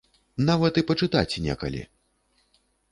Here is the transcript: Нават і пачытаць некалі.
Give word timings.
Нават 0.47 0.81
і 0.83 0.85
пачытаць 0.93 1.39
некалі. 1.47 1.81